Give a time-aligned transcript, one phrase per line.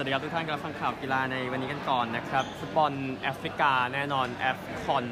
[0.00, 2.92] วัสดีครับทุกท่านกำลังฟังข่าวกีฬาในวันนี้กันก่อนนะครับฟุตบอล
[3.22, 5.06] แอฟริกาแน่นอนแอฟคอน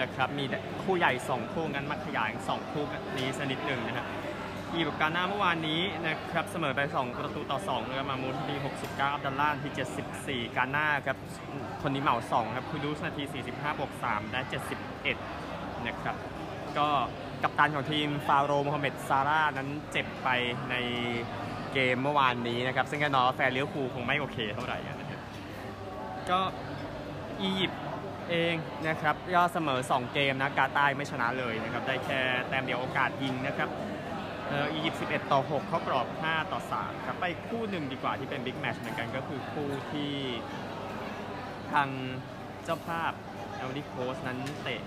[0.00, 0.44] นะครับมี
[0.82, 2.84] คู่ใหญ่ 2 คู่งั้นมาขยาย2คู่
[3.16, 4.06] นี้สนิดหนึ่งนะฮะ
[4.72, 9.68] อียิปต์กาหน้าเมื่อวานนี้นะครับเสมอไป 2 ประตูต่อ2นะครับมามูที69 อับดัลล่าที
[10.12, 11.16] 74 กาหน้าครับ
[11.82, 14.40] คนนี้เหมา2ครับคูดูสนาที 45บวก3ได้
[15.14, 16.16] 71 นะครับ
[16.78, 16.88] ก็
[17.42, 20.28] กัปตันของทีมฟาโรโมฮัมเหม็ดซาร่านั้นเจ็บไป
[20.70, 20.74] ใน
[21.72, 25.20] เกมเมื่อวานนี้นะครับ ซึ่งแน่นอนว่าแฟนลิเวอร์พูลคงไม่โอเคเท่าไหร่นะครับ
[26.30, 26.40] ก็
[27.42, 27.82] อียิปต์
[28.30, 28.54] เอง
[28.88, 33.68] นะครับย่อเสมอ 2 เกมนะกาตาร์ไม่ชนะเลยนะครับ ได้แค่แต้มเดียวโอกาสยิงนะครับ
[34.74, 40.12] อียิปต์11 ต่อ 6 เข้ากรอบ 5 ต่อ 3 ครับ ไปคู่หนึ่งดีกว่าที่เป็นบิ๊กแมตช์เหมือนกันก็คือคู่ที่
[41.72, 41.88] ทาง
[42.64, 43.12] เจ้าภาพ
[43.56, 44.80] ไอวอรี่โคสต์นั้นเตะ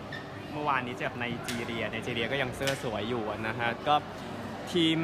[0.53, 3.95] เมื่อวานนี้เจอกับไนจีเรียไนจีเรียก็ยังเสื้อสวยอยู่นะฮะ ก็
[4.71, 4.99] ทีม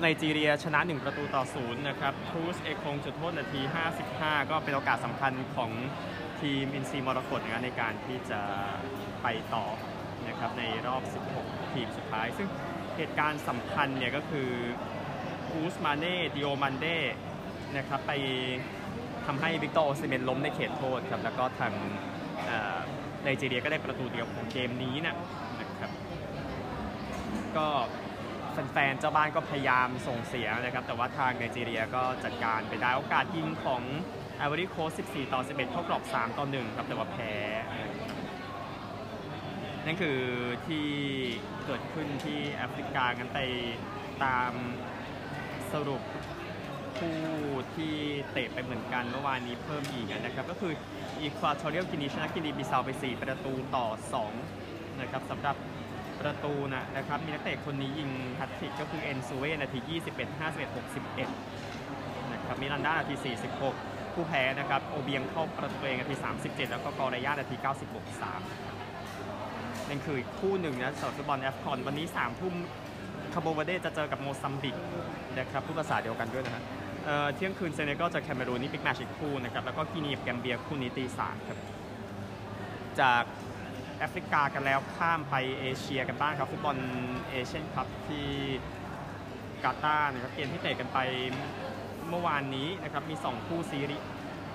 [0.00, 3.60] ไนจีเรียชนะ 1 ประตูต่อศูนย์นะครับทรูสต์เอคองจุดโทษนาที
[4.06, 5.70] 55 ก็เป็นโอกาสสำคัญของ
[6.40, 8.40] ทีมอินทรีมรกตนะในการที่จะ
[9.22, 9.66] ไปต่อ
[10.28, 11.02] นะครับในรอบ
[11.38, 12.48] 16 ทีมสุดท้าย ซึ่ง
[12.96, 14.50] เหตุการณ์สำคัญเนี่ยก็คือ
[15.48, 16.86] คูสมาเน่ดิโอมันเด
[17.76, 18.12] นะครับไป
[19.26, 21.72] ทำให้วิกตอร์โอซิเมนล้มในเขตโทษครับ แล้วก็ทาง
[23.22, 25.16] ไนจีเรียก็ได้ประตูเดียวของเกมนี้นะ
[25.60, 25.90] นะครับ
[27.56, 27.68] ก็
[28.72, 33.82] แฟนๆ เจ้าบ้านก็พยายามส่งเสียนะครับ แต่ว่าทางไนจีเรียก็จัดการไปได้โอกาสยิงของ
[34.36, 37.32] ไอวอรี่โคส14 ต่อ 11 เข้ากรอบ 3 ต่อ 1 ครับ แต่ว่าแพ้
[39.86, 40.18] นั่นคือ
[40.66, 40.86] ที่
[41.66, 43.38] เกิดขึ้นที่แอฟริกากันไป
[44.24, 44.52] ตาม
[45.72, 46.02] สรุป
[46.98, 47.18] คู่
[47.74, 47.94] ที่
[48.32, 50.72] เตะไปเหมือนกันเมื่อวานนี้เพิ่มอีกนะครับ ก็คือ
[51.20, 53.86] อีควาทอเรียลกินีชนะกินีบิซาวไป 4 ประตูต่อ
[54.44, 55.56] 2 นะครับสำหรับ
[56.20, 59.78] ประตูนะนะครับมีนักเตะคนนี้ยิงแฮตทริกก็คือเอ็นซูเอนาที
[60.16, 60.76] 21 51
[61.56, 63.14] 61 นะครับมิรันดานาที
[63.66, 68.06] 46 ผู้แพ้นะครับโอเบียงเข้าประตูเองนาที 37 แล้วก็กอรายานาที90บวก
[68.94, 72.54] 3นั่นคืออีกคู่หนึ่งนะสำหรับฟุตบอลแอฟคอนวันนี้ 3 ทุ่ม
[73.34, 74.76] คาโบเวร์เดจะเจอกับโมซัมบิก
[75.38, 76.62] นะครับพูดภาษาเดียวกันด้วยนะฮะ
[77.04, 81.58] เออเที่ยงคืนเซเนกัลเจอแคเมอรูนนี่บิ๊กแมตช์อีกคู่นะครับแล้วก็กินีกับแกมเบียคู่นี้ตีสามครับ
[83.00, 83.22] จาก
[84.00, 86.76] แอฟริกากันแล้วข้ามไปเอเชียกันบ้างครับ ฟุตบอล
[87.30, 88.28] เอเชียนคัพที่
[89.64, 90.98] กาตาร์นะครับเกมที่เตะกันไป
[92.08, 93.96] เมื่อวานนี้นะครับมี 2 คู่ซีรี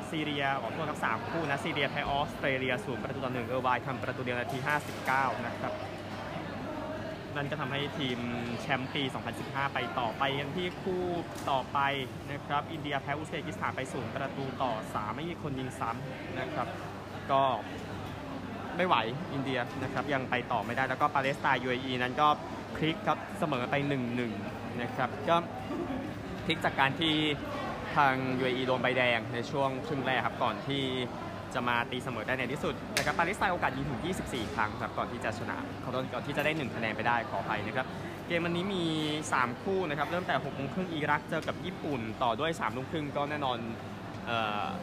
[0.10, 4.58] ซีเรียขอโทษครับสามคู่นะซีเรียแพ้ออสเตรเลียศูนย์ประตูต่อหนึ่งเออร์ไวน์ทำประตูเดียวนาที
[5.02, 5.74] 59 นะครับ
[7.36, 8.20] นั่นก็ทำให้ทีม
[8.62, 9.04] แชมป์ปี
[9.40, 11.04] 2015 ไปต่อไปกันที่คู่
[11.52, 11.80] ต่อไป
[12.32, 16.68] นะครับ อินเดียแพ้อุซเบกิสถานไปศูนย์ประตูต่อ 3 ไม่มีคนยิงซ้ำนะครับ
[17.32, 17.44] ก็
[18.78, 18.96] ไม่ไหว
[19.34, 22.28] อินเดียนะครับยังไปต่อไม่ได้แล้วก็ปาเลสไตน์ UAE นั้นก็
[22.76, 23.76] พลิกครับเสมอไป
[24.28, 25.36] 1-1 นะครับก็
[26.46, 27.14] พลิกจากการที่
[27.96, 30.84] ทาง UAE โดนใบแดงในช่วงครึ่งแรกครับก่อนที่
[31.54, 37.88] จะมาตีเสมอได้ในที่สุดนะครับปาเลสไตน์โอกาสยิงถึง 24 ครั้งครับก่อนที่จะชนะขอโทษก่อนที่จะได้ 1 คะแนนไปได้ขออภัยนะครับ
[38.28, 38.84] เกมวันนี้มี
[39.30, 43.58] 3 คู่นะครับเริ่มแต่6โมงครึ่งอิรักเจอกับญี่ปุ่น ต่อด้วย3ทุ่มครึ่งก็แน่นอน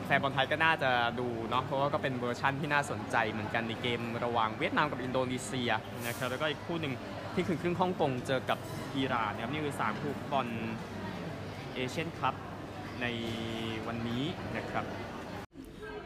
[0.04, 5.70] แฟนบอลไทยก็น่าจะดูเนาะเพราะว่าก็เป็นเวอร์ชั่นที่น่าสนใจเหมือนกันในเกมระหว่างเวียดนามกับอินโดนีเซีย
[6.06, 6.94] นะครับแล้วก็อีกคู่หนึ่ง
[7.34, 8.58] ที่เที่ยงคืนครึ่งฮ่องกงเจอกับ
[8.97, 10.48] อิหร่านนะครับนี่คือ3คู่บอล
[11.75, 12.34] เอเชียนคัพ
[13.00, 13.06] ใน
[13.86, 14.25] วันนี้
[14.56, 14.84] นะครับ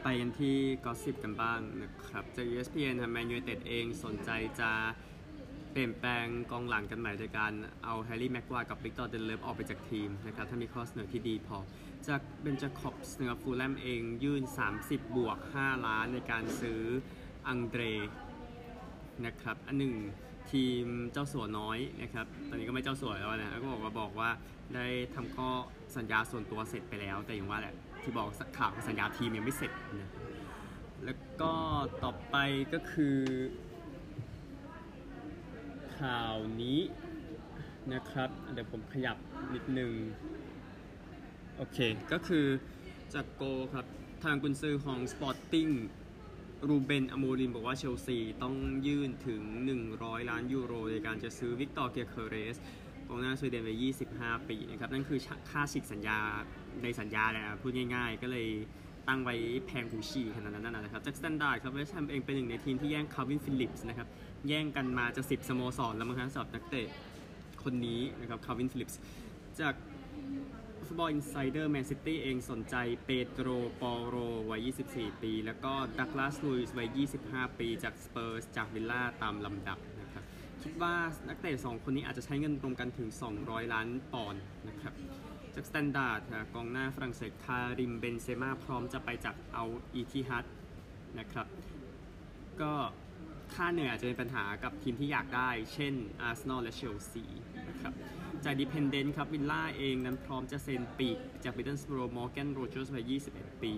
[0.03, 4.31] ไปกันที่ gossip กันบ้างนะครับจาก ESPN ทางแมนยูเต็ดเองสนใจ
[4.61, 4.71] จะ
[5.73, 7.53] เปลี่ยนแปลงกองหลังกันใหม่โดยการ
[7.85, 11.59] เอาแฮร์รี่แม็กไกวร์กับวิกตอร์ลินเดอเลิฟออกไปจากทีมนะครับถ้ามีข้อเสนอที่ดีพอ
[12.09, 14.43] จากเบนจาคอบส์นะครับฟูลแลมเองยื่น
[14.79, 16.81] 30 บวก 5 ล้านในการซื้อ
[17.49, 17.83] อังเดร
[19.27, 19.95] นะครับอันหนึ่ง
[20.53, 24.31] ทีมเจ้าสัวน้อยนะครับ ตอนนี้ก็ไม่เจ้าสัวแล้วนะก็บอกว่าบอกว่า
[24.75, 25.49] ได้ทำข้อ
[25.97, 28.29] สัญญาส่วนตัวเสร็จไปแล้ว แต่อย่างว่าแหละที่บอก
[28.59, 30.11] ข่าวสัญญาทีมยังไม่เสร็จนะ
[31.05, 31.53] แล้วก็
[32.03, 32.37] ต่อไป
[32.73, 33.19] ก็คือ
[35.99, 36.81] ข่าวนี้
[37.93, 39.17] นะครับ เดี๋ยวผมขยับ
[39.55, 39.93] นิดนึง
[41.57, 41.79] โอเค
[42.13, 42.47] ก็คือ
[43.15, 43.43] จากโก
[43.75, 43.87] ครับ
[44.25, 45.73] ทางกุนซือของ Sporting
[46.69, 48.55] รูเบนอโมริมบอกว่าเชลซีต้อง
[48.87, 49.43] ยื่นถึง
[49.87, 52.57] 100 ล้านยูโร ในการจะซื้อวิกตอร์เกียเคเรส
[53.07, 53.85] กองหน้าสวีเดนวัย
[54.17, 55.19] 25 ปีนะครับ นั่นคือ
[55.51, 56.19] ค่าฉีกสัญญา
[56.83, 58.49] ในสัญญาแหละพูดง่ายๆ ก็เลย
[59.09, 59.35] ตั้งไว้
[59.67, 64.09] แพงหูฉี่ขนาดนั้นนะครับจากสแตนดาร์ดครับเวสต์แฮมเองเป็นหนึ่งในทีมที่แย่งคัลวินฟิลลิปส์นะครับ
[64.49, 66.89] แย่งกันมาจะ 10 สโมสรแล้วมั้งครับสำหรับนักเตะ
[67.63, 68.99] คนนี้นะครับคัลวินฟิลลิปส์
[69.61, 69.75] จาก
[70.87, 73.49] ฟุตบอลอินไซเดอร์แมนซิตี้เองสนใจเปโดร
[73.81, 74.17] ปอร์โร
[74.51, 80.25] วัย 24 ปี แล้วก็ดักลาสลุยส์วัย 25 ปีจากสเปอร์สจากวิลล่าตามลำดับนะครับ
[80.63, 80.95] คิดว่า
[81.29, 83.09] นักเตะ 2 คนนี้อาจจะใช้เงินรวมกันถึง
[83.41, 84.95] 200 ล้านปอนด์นะครับ
[85.55, 86.21] จากสแตนดาร์ด
[86.55, 90.47] กองหน้าฝรั่งเศสคาริมเบนเซม่าพร้อมจะไปจากอัลอิตติฮัด
[91.19, 91.47] นะครับ
[92.61, 92.73] ก็
[93.55, 97.25] ค่าเหนื่อยอาจจะเป็นปัญหากับทีมที่อยากได้ เช่นอาร์เซนอลและเชลซี
[97.71, 97.95] นะครับ
[98.49, 102.99] จากดิอินดิเพนเดนต์ครับวิลล่าเองนั้นพร้อมจะเซ็นปีกจากมิดเดิลสโบรห์มอร์แกนโรเจอร์สวัย
[103.31, 103.73] 21 ปี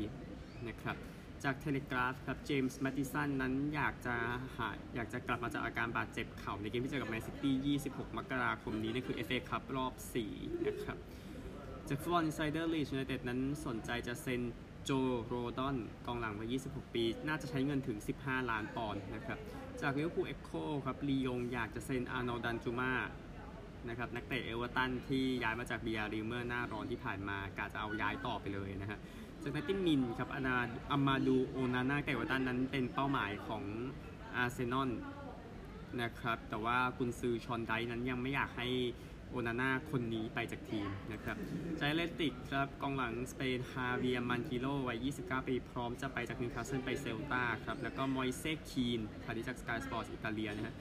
[0.68, 0.96] นะครับ
[1.44, 4.14] จากเทเลกราฟครับเจมส์แมดดิสันนั้นอยากจะ
[4.56, 9.92] หาอยากจะกลับมาจากอาการบาดเจ็บเข่าในเกมที่เจอกับแมนซิตี้26 มกราคมนี้นั่นคือ FA คัพรอบ
[10.30, 10.96] 4 นะครับ
[11.88, 14.42] จากฟุตบอลอินไซเดอร์ลีดส์ยูไนเต็ดนั้นสนใจจะเซ็น
[14.84, 14.90] โจ
[15.24, 15.76] โรดอน
[16.06, 19.38] กองหลังวัย26 ปี น่าจะใช้เงินถึง 15 ล้านปอนด์นะครับ
[19.80, 20.50] จากลิเวอร์พูลเอ็กโค
[20.86, 22.92] ครับลียงอยากจะเซ็นอาร์โนดันจูมา
[23.88, 28.98] นะครับนักเตะเอเวอร์ตันที่ย้ายมาจากเบียรีเมื่อหน้าร้อนที่ผ่านมากาจะเอาย้ายต่อไปเลยนะฮะ
[29.42, 30.56] จากแมตติมินครับอานา
[30.90, 33.62] อามาดูโอนาน่าเตะเอเวอร์ตันนั้นเป็นเป้าหมายของ
[34.36, 34.90] อาร์เซนอล
[36.02, 38.68] นะครับแต่ว่ากุนซือชอนไดนั้นยังไม่อยากให้
[39.30, 41.36] โอนาน่าคนนี้ไปจากทีมนะครับ
[41.78, 50.74] ใจเลติกครับกองหลังสเปนฮาเวียมันกิโลวัย 29 ปี พร้อมจะไปจากนิวคาสเซิลไปเซลตาครับแล้วก็มอยเซคีนคาดิจากสกายสปอร์ตอิตาเลียนะฮะ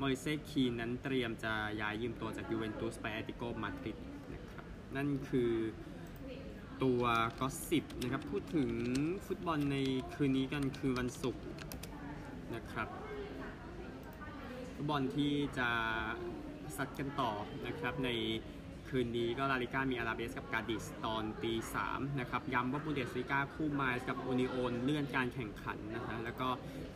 [0.00, 3.98] มอยเซคีนนั้นเตรียมจะย้ายยืมตัวจากยูเวนตุสไปแอติโกมาดริด
[4.32, 4.64] นะครับ
[4.96, 5.52] นั่นคือ
[6.82, 7.02] ตัว
[7.40, 8.70] gossip นะครับ พูดถึง
[9.26, 9.76] ฟุตบอลใน
[10.14, 11.44] คืนนี้กันคือวันศุกร์
[12.54, 12.88] นะครับ
[14.74, 15.68] ฟุตบอลที่จะ
[16.76, 17.30] ซัดกันต่อ
[17.66, 18.10] นะครับใน
[18.88, 26.48] คืนนี้ก็ลาลิก้ามีอลาเบสกับกาดิสตอนตีสามนะครับย้ำว่าบุนเดสลิก้าคู่ไมนซ์กับอูนิโอนเลื่อนการแข่งขันนะฮะแล้วก็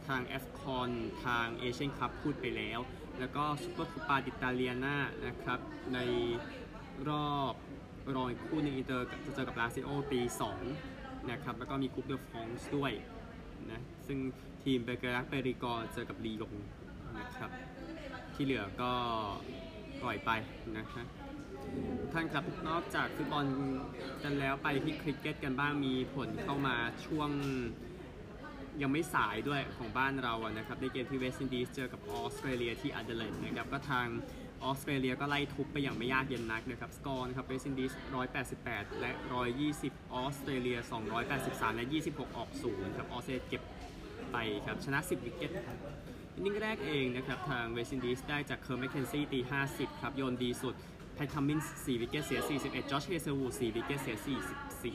[0.09, 0.91] ทาง AFCON
[1.25, 2.81] ทาง Asian Cup พูดไปแล้ว
[3.19, 4.97] แล้วก็ Supercoppa Italiana
[5.27, 5.59] นะครับ
[5.95, 5.99] ใน
[7.09, 7.55] รอบ
[8.17, 10.61] รองคู่หนึ่งอินเตอร์จะเจอกับลาซิโอตีสอง
[11.31, 12.93] นะครับแล้วก็มี Coupe de France ด้วย
[13.71, 14.19] นะซึ่ง
[14.63, 16.53] ทีม Bergerac Périgord เจอกับลียง
[17.19, 17.51] นะครับ
[18.35, 18.93] ที่เหลือก็
[20.03, 20.31] ปล่อยไป
[20.77, 21.07] นะครับ
[22.13, 23.47] ท่านครับนอกจากฟุตบอล
[24.23, 26.77] กันแล้วไปที่คริกเก็ตกันบ้างมีผลเข้ามา
[27.07, 27.31] ช่วง
[28.83, 34.07] ยังไม่สายด้วยของบ้านเราอะนะครับในเกมที่เวสต์อินดีสเจอกับออสเตรเลียที่อเดเลดนะครับก็ทาง
[34.65, 37.93] ออสเตรเลียก็ไล่ทุบไปอย่างไม่ยากเย็นนักนะครับสกอร์นะครับเวสต์อินดีส
[38.47, 39.13] 188 และ
[39.67, 40.79] 120 ออสเตรเลีย
[41.29, 43.63] 283 และ 26 ออกศูนย์ครับออสเตรเลียเก็บ
[44.33, 44.37] ไป
[44.67, 45.51] ครับชนะ 10 wicket
[46.45, 49.41] inning แรกเองนะครับทางเวสต์อินดีสได้จากเคอร์แมคเคนซี่ตี
[49.71, 50.75] 50 ครับโยนดีสุด
[51.19, 54.17] แพทคัมมินส์4 wicket เสีย 41จอชเฮเซิลวูด4 wicket เสีย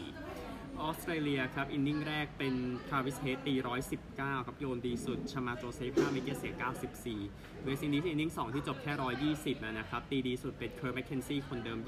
[0.01, 2.55] 44 ออสเตรเลียครับ inning แรกเป็น
[2.87, 3.53] ทราวิสเฮดตี
[3.99, 6.53] 119 ครับ โยนดีสุด ชามาร์โจเซฟ5 wicket เสีย
[7.09, 8.93] 94 เวสต์อินดีส inning 2 ที่จบแค่
[9.33, 11.79] 120 แล้วนะครับ ตีดีสุดเป็นเคอร์แมคเคนซี่คนเดิม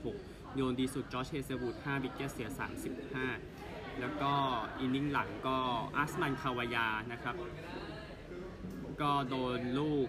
[0.00, 2.48] 26 โยนดีสุดจอชเฮเซิลวูด5 wicket เสีย
[3.24, 4.32] 35 แล้วก็
[4.80, 5.58] inning หลังก็
[5.96, 7.34] อุสมานคาวาจานะครับ
[9.00, 10.06] ก็โดนลูก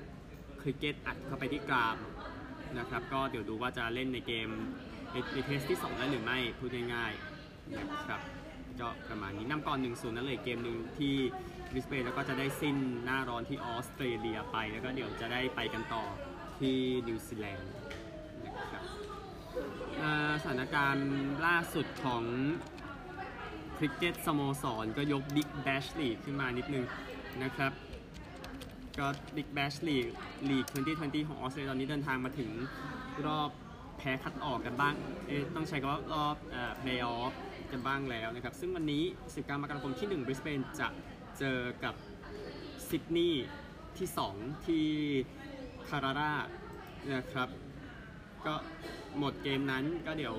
[0.61, 1.97] คริกเก็ตอัดเข้าไปที่กราม
[2.79, 4.49] นะครับก็เดี๋ยวดูว่าจะเล่นในเกม
[5.11, 8.21] ใน Test ที่ 2 ได้หรือไม่พูดง่ายๆนะครับ
[8.79, 11.15] ก็ประมาณนี้นำก่อน1 0นั่นเลยเกมหนึ่งที่
[11.71, 12.75] บริสเบนแล้วก็จะได้สิ้น
[13.05, 16.03] หน้าร้อนที่ออสเตรเลียไป แล้วก็เดี๋ยวจะได้ไปกันต่อ
[16.59, 16.77] ที่
[17.07, 17.69] นิวซีแลนด์
[18.45, 18.83] นะครับ
[20.41, 21.09] สถานการณ์
[21.45, 22.23] ล่าสุดของ
[23.77, 26.85] คริกเก็ตสโมสรก็ยก Big Bash League ขึ้นมานิดนึง
[27.43, 27.71] นะครับ
[28.99, 30.11] ก็ Big Bash League
[30.49, 30.67] League
[30.99, 32.49] 2020 ของออสเตรเลียตอนนี้เดินทางมาถึง
[33.25, 33.49] รอบ
[33.97, 34.95] แพ้คัดออกกันบ้าง
[35.55, 37.33] ต้องใช้คำว่ารอบเอ่อ Playoff
[37.71, 40.87] กันบ้างแล้วนะครับ ซึ่งวันนี้ 19 มกราคมที่1 Brisbane จะ
[41.39, 41.95] เจอกับ
[42.87, 43.45] ซิดนีย์
[43.97, 44.07] ที่
[44.37, 44.85] 2 ที่
[45.89, 46.33] คาราร่า
[47.15, 47.49] นะครับ
[48.45, 48.55] ก็
[49.17, 50.35] หมดเกมนั้นก็เดี๋ยว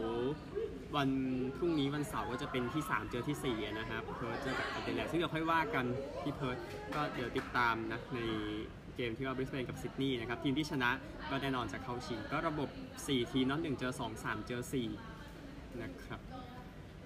[0.96, 1.10] วัน
[1.56, 5.84] พรุ่งนี้วันเสาร์ก็จะเป็นที่ 3 เจอที่ 4 นะครับเพิร์ทเจอกับอเดเลดซึ่งเดี๋ยวค่อยว่ากัน
[6.22, 6.56] ที่เพิร์ท
[6.94, 8.20] ก็เดี๋ยวติดตามนะใน
[8.96, 10.90] เกมที่ว่าบริสเบนกับซิดนีย์นะครับทีมที่ชนะ
[11.30, 12.68] ก็แน่นอนจะเข้าชิง ก็ระบบ
[13.00, 14.62] 4 ทีมน็อก 1เจอ 2 3 เจอ
[15.20, 16.20] 4 นะครับ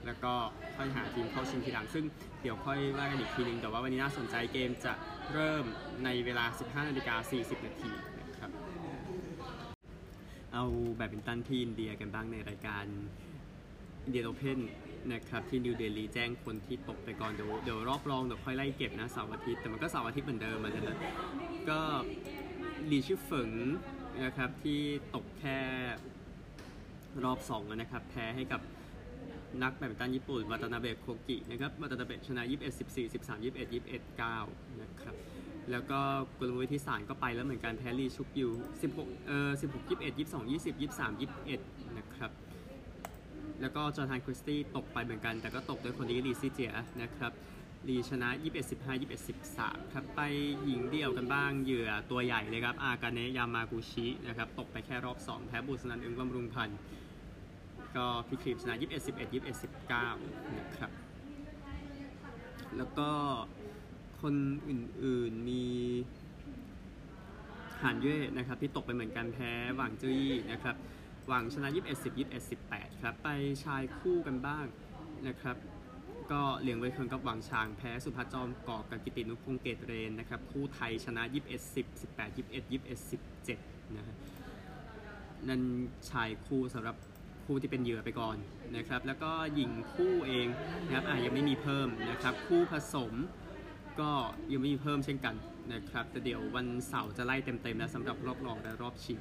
[0.06, 0.32] แล้วก็
[0.76, 2.04] ค่อยหาทีมเข้าชิงทีหลัง ซึ่ง
[2.42, 4.92] เดี๋ยวค่อยว่ากันอีกทีนึงแต่ว่าวันนี้น่าสนใจเกมจะ
[5.32, 5.64] เริ่ม
[6.04, 7.90] ในเวลา 15นาฬิกา40นาที
[8.20, 8.50] นะครับ
[10.52, 10.64] เอา
[10.94, 12.84] แบดมินตันที่อินเดียกันบ้างในรายการ
[14.10, 14.58] อินเดีย Open
[15.12, 20.96] นะครับที่นิวเดลีแจ้งคนที่ตกไปก่อนเดี๋ยวเดี๋ยวรอบรองเดี๋ยวค่อยไล่เก็บนะเสาร์อาทิตย์แต่มันก็เสาร์อาทิตย์เหมือนเดิมอะนะฮะ
[21.70, 21.80] ก็
[22.90, 23.50] หลี่ซื่อเฟิง
[24.24, 24.80] นะครับที่
[25.14, 25.58] ตกแค่
[27.24, 28.60] รอบ2นะครับแพ้ให้กับ
[29.62, 35.14] นักแบดมินตันญี่ปุ่นวาตานาเบะโคกินะครับวาตานาเบะชนะ 21 14 13 21 21 9นะครับ
[35.70, 36.00] แล้วก็
[36.38, 38.48] กุลวุฒิวิทิตศานต์ก็ไปแล้วเหมือนกันแพ้ลีชึคยิ่ว
[38.88, 41.20] 16เอ่อ16 21 22 20 23
[41.54, 42.30] 21นะครับ
[43.60, 46.72] แล้วก็จอร์แดนคริสตี้ตกไปเหมือนกัน แต่ก็ตกโดยคนนี้ลีซิเจีย
[47.02, 47.32] นะครับ
[47.88, 50.20] ลีชนะ 21 15 21 13 ครับ ไป
[50.64, 56.78] หญิงเดี่ยวกันบ้าง เหยื่อตัวใหญ่เลยครับ อากาเนะยามากุชิ นะครับ ตกไปแค่รอบ 2 แพ้บุษนันอึ้งบำรุงพันธ์
[57.96, 59.56] ก็พี่ครีมชนะ 21 11 21
[59.90, 60.90] 19 นะครับ
[62.76, 63.10] แล้วก็
[64.22, 64.34] คน
[64.68, 65.64] อื่นๆมี
[67.82, 70.18] หานเย่นะครับ ที่ตกไปเหมือนกันแพ้หวังจุ้ย
[70.52, 70.76] นะครับ
[71.28, 73.28] หวังชนะ 21 10 21 18 ครับไป
[73.64, 74.66] ชายคู่กันบ้าง
[75.28, 75.56] นะครับ
[76.32, 84.16] ก็เหลียงเวทเคิงกับหวังชางแพ้สุภัจอมกอกกับกิตินุพงเกตเรนนะครับคู่ไทยชนะ 21 10 18 21 21 17นะฮะ
[85.48, 85.62] นั่น
[86.10, 86.96] ชายคู่สำหรับ
[87.44, 88.36] คู่ที่เป็นเหยื่อไปก่อน
[88.76, 90.46] นะครับ แล้วก็หญิงคู่เอง
[90.84, 93.12] นะครับอะยังไม่มีเพิ่มนะครับ คู่ผสม
[94.00, 94.10] ก็
[94.52, 95.34] ยังไม่มีเพิ่มเช่นกัน
[95.72, 99.18] นะครับแต่เดี๋ยววันเสาร์จะไล่เต็มๆแล้วสำหรับรอบรองและรอบชิง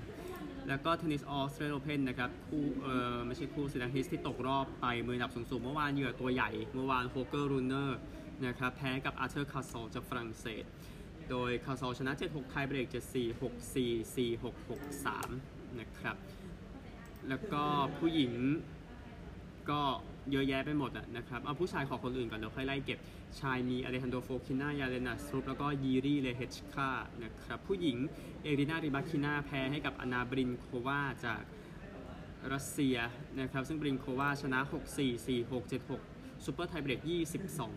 [0.67, 7.99] แล้วก็เทนนิสออสเตรเลีย Open นะครับคู่เออไม่ใช่คู่ seeding ฮะที่ตกรอบไปมืออันดับสูงๆเมื่อวานเหยื่อตัวใหญ่ เมื่อวานโฮลเกอร์รูเนอ
[8.45, 10.63] นะครับแพ้กับอาร์เธอร์กาโซซ์จากฝรั่งเศส
[11.29, 14.55] โดยกาโซซ์ชนะ 7-6ไทยเบรก 7-4 6-4 4-6
[15.09, 16.17] 6-3 นะครับ
[17.29, 17.63] แล้วก็
[17.97, 18.33] ผู้หญิง
[19.69, 19.81] ก็
[20.31, 22.99] เยอะแยะไปหมดอะนะครับ เอาผู้ชายขอคนอื่นก่อนเดี๋ยวค่อยไล่เก็บ
[23.39, 26.89] ชายมีอเลฮันโดโฟคิน่ายาเลนาสรุปแล้วก็ยีรีเลเฮชคา
[27.23, 27.97] นะครับ ผู้หญิง
[28.43, 31.41] เอรินาริบาคิน่าแพ้ให้กับอนาบรินโควาจาก
[32.53, 32.97] รัสเซีย
[33.39, 34.59] นะครับ ซึ่งบรินโควาชนะ
[34.97, 36.99] 6-4 4-6 7-6ซูเปอร์ไทเบรก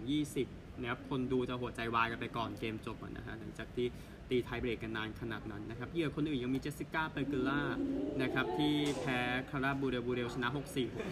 [0.02, 3.86] 22-20นะครับคนดูจะหัวใจวายกันไปก่อนเกมจบอะนะฮะหลังจากที่
[4.30, 7.60] ตีไทยเบรกกันนานขนาดนั้นนะครับเหยื่อคนอื่นยังมีเจสสิก้าเปอร์เกล่า
[8.22, 9.18] นะครับที่แพ้
[9.50, 10.58] คลาราบูเรลบูเรลชนะ 6-4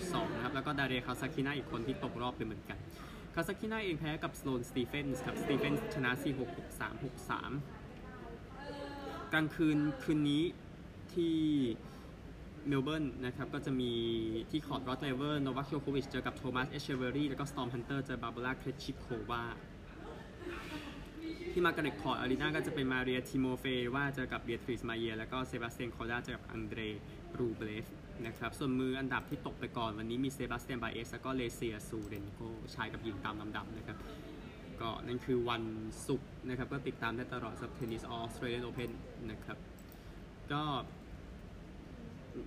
[0.03, 2.79] 6-2นะครับแล้วก็ดาเรียคาซาคิน่าอีกคนที่ตกรอบไปเหมือนกัน
[3.35, 7.33] คาซาคิน่าเองแพ้กับสโลนสตีเฟนส์ครับสตีเฟนส์ชนะ 4 6 6 3 6 3
[9.33, 10.45] กลางคืนคืนนี้
[11.13, 11.37] ที่
[12.69, 13.93] เมลเบิร์นนะครับก็จะมี
[14.51, 19.43] ที่คอดเลเวอร์โนวัคโยโควิชเจอกับโทมัสเอเชเวร์รีแล้วก็สตอมฮันเตอร์เจอบาร์บาร่าเครชิโควา
[21.53, 26.81] ที่ Margaret Court Arena ก็จะเป็นมาเรียทิโมเฟว่าเจอกับเบียทริซมาเยียแล้วก็เซบาสเตียนคอร์ดาเจอกับอังเดร
[27.39, 27.87] รูเบลฟ
[28.27, 32.41] นะครับ ส่วนมืออันดับที่ตกไปก่อนวันนี้มีเซบาสเตียนบาเอสแล้วก็เลเซียซูเรนโก
[32.75, 33.99] ชายกับหญิงตามลำดับนะครับ
[34.81, 35.63] ก็นั่นคือวัน
[36.07, 38.91] ศุกร์นะครับ ก็ติดตามได้ตลอดสำหรับเทนนิส Australian Open
[39.31, 39.59] นะครับ
[40.53, 40.63] ก็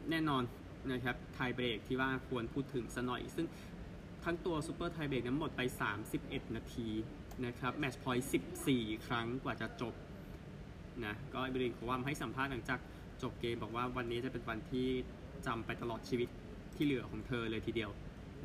[0.09, 0.43] แน่นอน
[0.91, 3.45] นะครับไทยเบรกที่ว่าควรพูดถึงสักหน่อย ซึ่ง
[4.23, 5.61] ทั้งตัว super tie-break นั้นหมดไป
[6.07, 6.89] 31 นาที
[7.45, 8.29] นะครับ match point
[8.67, 9.93] 14 ครั้งกว่าจะจบ
[11.05, 12.79] นะก็ไอ้บลินโควาให้สัมภาษณ์หลังจาก
[13.23, 14.87] จบเกมบอกว่าวันนี้จะเป็นวันที่
[15.45, 16.29] จำไปตลอดชีวิต
[16.75, 17.91] ที่เหลือของเธอเลยทีเดียว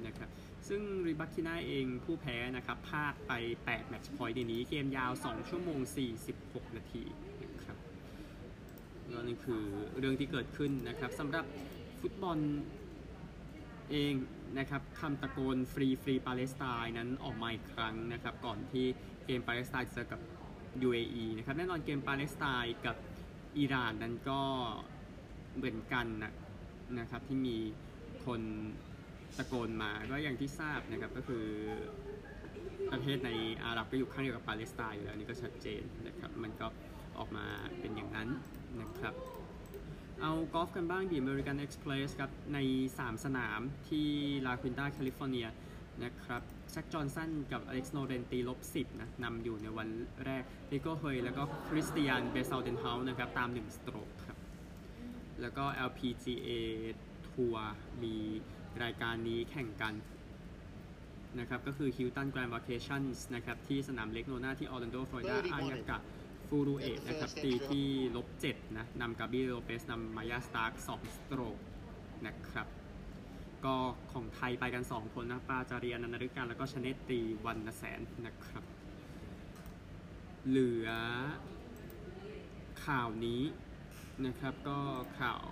[0.07, 0.29] นะครับ
[0.69, 3.33] ซึ่งริบัคคิน่าเองผู้แพ้นะครับพลาดไป
[3.65, 5.79] 8 match point ในนี้เกมยาว 2 ชั่วโมง
[6.29, 7.03] 46 นาที
[7.55, 7.77] นะครับ
[9.29, 9.63] นี่คือ
[9.99, 11.45] เรื่องที่เกิดขึ้นนะครับสำหรับ
[12.01, 12.39] ฟุตบอล
[13.91, 14.15] เอง
[14.59, 18.87] นะครับคำตะโกน Free, free Palestine นั้นออกมาอีกครั้งนะครับก่อนที่
[19.27, 20.21] เกมปาเลสไตน์จะกับ
[20.87, 22.97] UAE นะครับแน่นอนเกมปาเลสไตน์กับ
[23.59, 24.41] อิหร่านนั้นก็
[25.57, 26.33] เหมือนกันนะ
[26.99, 27.57] นะครับที่มี
[28.27, 28.41] คน
[29.39, 31.45] ตะโกนมาก็อย่างที่ทราบนะครับก็คือ
[32.91, 33.31] ประเทศใน
[33.65, 36.67] อาหรับก็อยู่ข้างเดียวกับปาเลสไตน์อยู่แล้วนี่ก็ชัดเจนนะครับมันก็
[37.19, 37.47] ออกมา
[37.81, 38.29] เป็นอย่างนั้น
[38.81, 39.15] นะครับ
[40.21, 42.59] เอากอล์ฟกันบ้างดี American Express ครับ ใน
[42.93, 44.09] 3 สนามที่
[44.47, 45.47] ลาควินตาแคลิฟอร์เนีย
[46.05, 49.89] นะครับแซคจอห์นสันกับอเล็กซ์โนเรนตีลบ 10 นะนำอยู่ในวัน
[50.25, 50.43] แรก
[50.73, 54.39] ริโก้เฮยแล้วก็คริสเตียนเบซาเดนเฮาส์นะครับ ตาม 1 stroke ครับ
[55.41, 56.51] แล้วก็ LPGA
[57.29, 57.67] ทัวร์
[58.03, 58.17] มี
[58.83, 59.95] รายการนี้แข่งกัน
[61.39, 65.99] นะครับ ก็คือ Hilton Grand Vacations นะครับ ที่สนามเลคโนนาที่ออร์แลนโดฟลอริดาอายากะ
[66.55, 71.59] ฟูรูเอทนะครับตีที่ลบเจ็ดนะนำกาบิโลเปสนำมายาสตาร์กสอง stroke
[72.27, 72.69] นะครับ
[73.65, 73.77] ก็
[74.13, 78.65] ของไทยไปกัน 2 คนนะปาจรีย์อนันต์นฤการแล้วก็ชเนตตีวรรณแสนนะครับ
[80.49, 80.89] เหลือ
[82.85, 83.43] ข่าวนี้
[84.27, 84.79] นะครับก็
[85.19, 85.45] ข่าว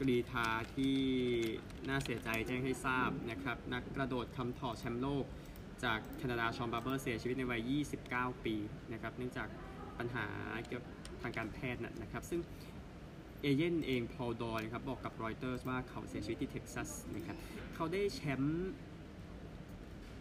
[0.00, 0.98] กรีธาที่
[1.88, 5.24] น่าเสียใจแจ้งให้ทราบนะครับ นักกระโดดค้ำถ่อแชมป์โลก
[5.84, 7.72] จากแคนาดาชอนบาร์เบอร์เสียชีวิตในวัย
[8.06, 8.54] 29 ปี
[8.92, 9.48] นะครับ เนื่องจาก
[9.98, 10.26] ปัญหา
[10.66, 12.40] เกี่ยวกับทางการแพทย์นะนะครับ ซึ่ง
[13.40, 17.36] เอเยนต์เองพอลดอยครับบอกกับรอยเตอร์สว่าเขาเสียชีวิตที่เท็กซัสนะครับ
[17.74, 18.72] เขาได้แชมป์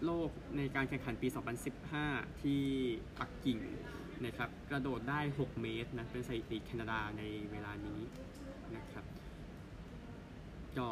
[0.05, 1.27] โลกในการแข่งขันปี
[1.85, 2.61] 2015 ที่
[3.19, 3.59] ปักกิ่ง
[4.25, 8.01] นะครับกระโดดได้ 6 เมตรนะเป็นสถิติแคนาดาในเวลานี้
[8.75, 9.05] นะครับ
[10.77, 10.87] ก็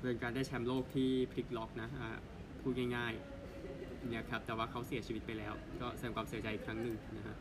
[0.00, 2.16] เป็นการได้แชมป์โลกที่พลิกล็อกนะอ่า
[2.60, 7.36] พูดง่ายๆเนี่ยครับแต่ว่าเขาเสียชีวิตไปแล้ว ก็แสดงความเสียใจอีกครั้งหนึ่งนะฮะ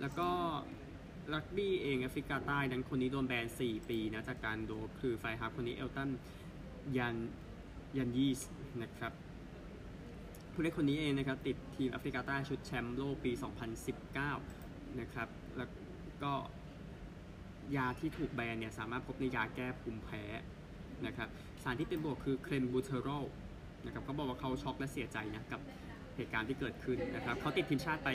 [0.00, 0.28] แล้วก็
[1.34, 6.10] รักบี้เองแอฟริกาใต้นั้นคนนี้โดนแบน 4 ปีนะจากการโดคือไฟฮับคนนี้เอลตัน
[6.98, 7.16] ยัน
[7.96, 8.40] ยันยีส
[8.82, 9.12] นะครับ
[10.52, 13.32] ผู้เล่นคนนี้เองนะครับติดทีมแอฟริกาใต้ชุดแชมป์โลกปี
[14.36, 15.70] 2019 นะครับ แล้ว
[16.22, 16.32] ก็
[17.76, 20.22] ยาที่ถูกแบนเนี่ยสามารถพบในยาแก้ภูมิแพ้
[21.06, 21.28] นะครับ
[21.62, 23.24] สารที่เป็นบวกคือเคลนบูเทอรอล
[23.84, 25.60] นะครับเขาบอกว่าเขาช็อกและเสียใจนะกับ
[26.16, 28.08] เหตุการณ์ที่เกิดขึ้นนะครับเขาติดทีมชาติไป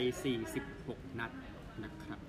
[0.56, 1.30] 46 นัด
[1.84, 2.20] นะครับ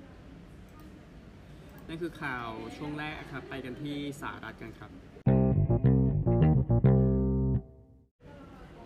[1.88, 4.92] นั่นคือข่าวช่วงแรกครับ ไปกันที่สหรัฐกันครับ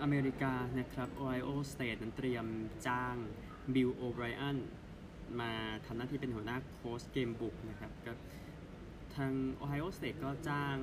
[0.02, 2.46] อเมริกานะครับ Ohio State นั้นเตรียม
[2.88, 3.16] จ้าง
[3.76, 4.58] บิลโอไบรอัน
[5.40, 5.52] มา
[5.86, 8.14] ทำหน้าที่เป็นหัวหน้าโค้ชเกมบุกนะครับก็
[9.16, 10.78] ทาง Ohio State ก็จ้าง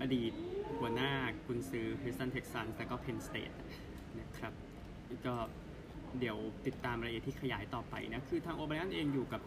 [0.00, 0.32] อดีต
[0.78, 1.12] หัวหน้า
[1.46, 3.56] กุนซือ Houston Texans แล้วก็ Penn State
[4.20, 4.52] นะครับ
[5.26, 5.34] ก็
[6.18, 6.36] เดี๋ยว
[6.66, 9.42] ติดตามรายละเอียดที่ขยายต่อไปนะ คือทางโอไบรอันเองอยู่กับ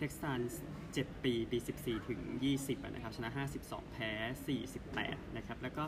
[0.00, 0.52] Texans
[0.88, 2.20] 7ปี ปี 14 ถึง
[2.56, 4.10] 20นะครับ ชนะ 52 แพ้
[4.74, 5.84] 48 นะครับ แล้วก็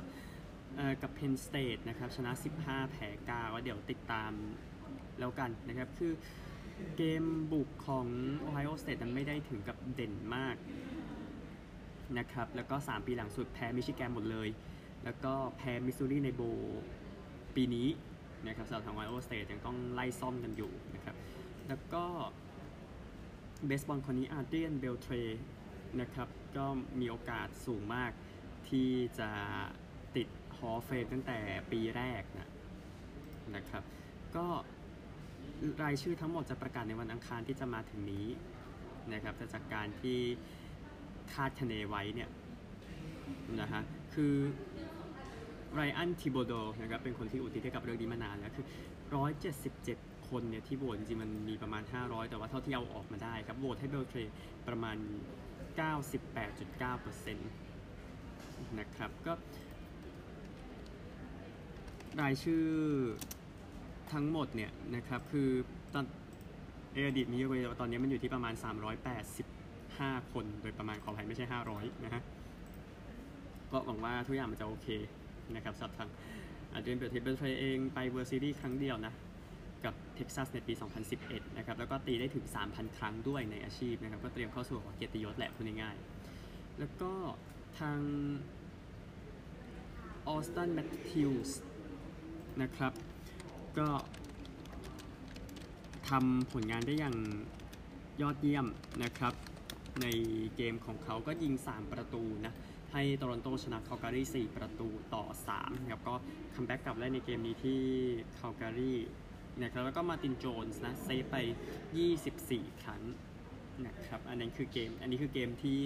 [1.03, 2.31] กับ Penn State นะครับ ชนะ
[2.63, 4.33] 15 แพ้9ว่าเดี๋ยวติดตาม
[5.19, 6.13] แล้วกันนะครับ คือ
[6.97, 8.07] เกมบุกของ
[8.47, 10.57] Ohio State นั้นไม่ได้ถึงกับเด่นมาก
[12.19, 14.49] นะครับ แล้วก็ 3 ปีหลังสุดแพ้มิชิแกนหมดเลย
[15.05, 16.43] แล้วก็แพ้มิสซูรีในโบ
[17.57, 17.89] ปีนี้
[18.47, 21.17] นะครับสำหรับทาง Ohio State ยังต้องไล่ซ่อมกันอยู่นะครับ
[21.69, 22.05] แล้วก็
[23.67, 25.15] เบสบอลคนนี้อาร์เดียนเบลเทร
[26.01, 26.67] นะครับ ก็
[27.01, 28.11] มีโอกาสสูงมาก
[28.69, 29.31] ที่จะ
[30.17, 30.29] ติด
[30.59, 31.39] ฮอลเฟมตั้งแต่
[31.73, 32.49] ปีแรกนะ
[33.57, 33.83] นะครับ
[34.37, 34.47] ก็
[35.83, 38.27] รายชื่อทั้งหมดจะประกาศในวันอังคารที่จะมาถึงนี้
[39.13, 40.19] นะครับแต่จากการที่
[41.33, 42.31] คาดคะเนไว้เนี่ย
[43.61, 43.83] นะฮะ
[44.15, 44.35] คือ
[45.75, 48.67] ไรอันทิโบโดนะครับเป็นคนที่อุทิศให้กับเรื่องนี้มานานแล้วคือ
[49.67, 54.19] 177 คนเนี่ยที่โหวตจริงๆมันมีประมาณ 500 แต่ว่าเท่าที่เอาออกมาได้ครับโหวตให้เบลเทร
[54.69, 54.97] ประมาณ
[55.87, 57.35] 98.9%
[58.79, 59.33] นะครับก็
[62.21, 62.65] รายชื่อ
[64.13, 65.49] ทั้งหมดเนี่ยนะครับคือ
[65.95, 66.05] ตอน
[66.95, 68.55] เออดีตมีเยอะกว่านี้แต่ว่าตอนนี้มันอยู่ที่ประมาณ
[69.43, 72.23] 385 คน โดยประมาณขออภัยไม่ใช่ 500 นะฮะ
[73.73, 74.89] ก็หวังว่าทุกอย่างมันจะโอเค
[75.57, 76.09] นะครับสำหรับทาง
[76.73, 79.15] อาเดรียนเบลเทเบลเทรเองไป World Series ครั้งเดียวนะ
[79.85, 80.73] กับเท็กซัสในปี
[81.15, 87.13] 2011 นะครับ แล้วก็ตีได้ถึง 3,000 ครั้งด้วยในอาชีพนะครับ ก็เตรียมเข้าสู่เกียรติยศแหละพูดง่ายๆ แล้วก็
[87.79, 88.01] ทาง
[90.29, 91.61] ออสตันแมทธิวส์
[92.63, 92.93] นะครับ
[93.79, 93.89] ก็
[96.09, 97.17] ทำผลงานได้อย่าง
[98.23, 98.67] ยอดเยี่ยม
[99.03, 99.35] นะครับ
[100.03, 100.07] ใน
[100.57, 102.55] เกมของเขาก็ยิง 3 ประตูนะ
[102.93, 106.15] ให้โตรอนโตชนะคาลการี4ประตูต่อ3นะครับก็
[106.55, 107.81] comeback กลับได้ในเกมนี้ที่
[108.39, 108.95] คาลการี
[109.63, 111.37] นะครับแล้วก็มาตินโจนส์นะเซฟไป
[112.09, 113.03] 24 ครั้ง
[113.87, 115.79] นะครับอันนั้นคือเกม อันนี้คือเกมที่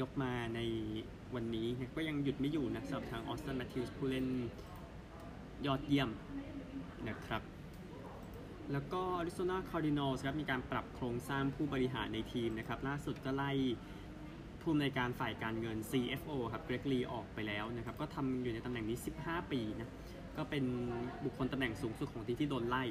[0.00, 0.60] ยกมาใน
[1.34, 4.26] วันนี้นะก็ยังหยุดไม่อยู่นะสำหรับทางออสตันแมทธิวส์ผู้เล่น
[5.66, 6.10] ยอดเยี่ยม
[7.08, 7.42] นะครับ
[8.72, 13.52] แล้วก็ Arizona Cardinals ครับมีการปรับโครงสร้างผู้บริหารในทีมนะครับล่าสุดก็ไล่
[14.68, 19.90] ผู้อำนวยการฝ่ายการเงิน CFO ครับเกรกลีออกไปแล้วนะครับก็ทำอยู่ในตำแหน่งนี้ 15 ปีนะ
[20.36, 20.64] ก็เป็น
[21.24, 22.84] บุคคลตำแหน่งสูงสุดของทีมที่โดนไล่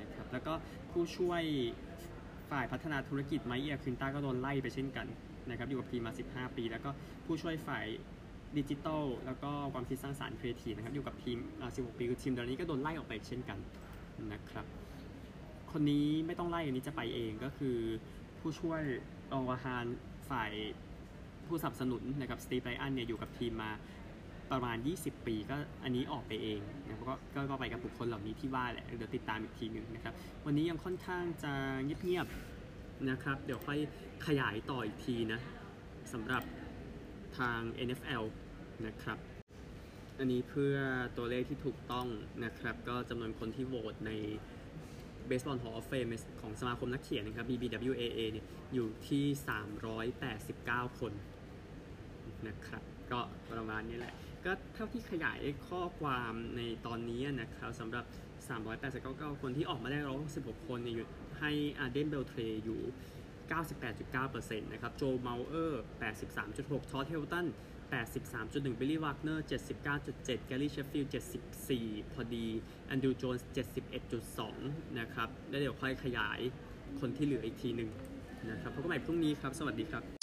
[0.00, 0.52] นะครับแล้วก็
[0.90, 1.42] ผู้ช่วย
[2.50, 5.06] ฝ่ายพัฒนาธุรกิจไมเอียคินต้าก็โดนไล่ไปเช่นกัน
[5.50, 6.90] นะครับอยู่กับทีมมา 15 ปี แล้วก็
[7.26, 7.86] ผู้ช่วยฝ่าย
[8.58, 13.58] ดิจิทัลแล้วก็ความคิดสร้างสรรค์ครีเอทีฟนะครับอยู่กับทีม16 ปีคือทีมเดียวนี้ก็โดนไล่ออกไปเช่นกัน
[14.32, 14.66] นะครับ
[15.72, 17.76] คนนี้ไม่ต้องไล่อันนี้จะไปเองก็คือ
[18.40, 18.82] ผู้ช่วย
[19.32, 19.84] รองประธาน
[20.30, 20.52] ฝ่าย
[21.50, 23.70] ผู้สนับสนุนนะครับสตีฟไรอันเนี่ยอยู่กับทีมมา
[24.52, 30.14] ประมาณ 20 ปีก็อันนี้ออกไปเองนะครับก็ก็ก็ไปกับบุคคลเหล่านี้ที่ว่าแหละเดี๋ยวติดตามอีกทีหนึ่งนะครับ
[30.46, 31.52] วันนี้ยังค่อนข้างจะ
[31.84, 33.78] เงียบๆนะครับ เดี๋ยวค่อย
[34.26, 35.40] ขยายต่ออีกทีนะ
[36.12, 36.42] สำหรับ
[37.38, 38.24] ทาง NFL
[38.86, 39.18] นะครับ
[40.18, 40.76] อันนี้เพื่อ
[41.16, 42.06] ตัวเลขที่ถูกต้อง
[42.44, 44.12] นะครับ ก็จำนวนคนที่โหวตใน
[45.28, 46.10] Baseball Hall of Fame
[46.40, 49.24] ของสมาคมนักเขียนนะครับ BBWAA เนี่ยอยู่ที่
[50.32, 51.12] 389 คน
[52.48, 53.20] นะครับก็
[53.52, 58.04] ประมาณนี้แหละ ก็เท่าที่ขยายข้อความในตอนนี้นะครับสำหรับ
[58.68, 59.98] 389 คนที่ออกมาได้
[60.34, 61.06] 116 คนเนี่ยอยู่
[61.40, 62.80] ให้อาเดนเบลเทรอยู่
[63.60, 65.82] 98.9%นะครับโจเมาเออร์
[66.32, 67.46] 83.6 ทอดเฮลตัน
[68.12, 69.46] 83.1 บิลลี่วากเนอร์
[69.96, 71.12] 79.7 แกรี่เชฟฟิลด์
[71.62, 72.46] 74 พอดี
[72.86, 73.48] แอนดูโจนส์
[74.22, 76.38] 71.2 นะครับ แล้วเดี๋ยวค่อยขยาย
[77.00, 77.90] คนที่เหลืออีกทีหนึ่ง
[78.50, 80.19] นะครับพบกันใหม่พรุ่งนี้ครับ สวัสดีครับ